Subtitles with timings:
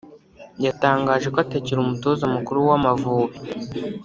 [0.65, 3.37] yatangaje ko atakiri umutoza mukuru w’Amavubi